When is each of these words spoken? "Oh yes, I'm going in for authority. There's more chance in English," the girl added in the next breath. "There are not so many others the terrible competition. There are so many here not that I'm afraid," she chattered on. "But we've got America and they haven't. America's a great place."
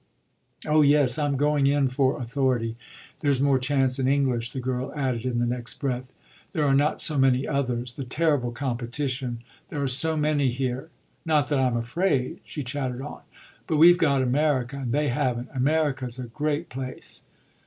"Oh 0.65 0.81
yes, 0.81 1.19
I'm 1.19 1.37
going 1.37 1.67
in 1.67 1.87
for 1.87 2.19
authority. 2.19 2.75
There's 3.19 3.39
more 3.39 3.59
chance 3.59 3.99
in 3.99 4.07
English," 4.07 4.49
the 4.51 4.59
girl 4.59 4.91
added 4.95 5.25
in 5.27 5.37
the 5.37 5.45
next 5.45 5.75
breath. 5.75 6.11
"There 6.53 6.65
are 6.65 6.73
not 6.73 6.99
so 6.99 7.19
many 7.19 7.47
others 7.47 7.93
the 7.93 8.03
terrible 8.03 8.51
competition. 8.51 9.43
There 9.69 9.79
are 9.83 9.87
so 9.87 10.17
many 10.17 10.49
here 10.49 10.89
not 11.23 11.49
that 11.49 11.59
I'm 11.59 11.77
afraid," 11.77 12.39
she 12.43 12.63
chattered 12.63 13.03
on. 13.03 13.21
"But 13.67 13.77
we've 13.77 13.99
got 13.99 14.23
America 14.23 14.77
and 14.77 14.91
they 14.91 15.09
haven't. 15.09 15.49
America's 15.53 16.17
a 16.17 16.23
great 16.25 16.69
place." 16.69 17.21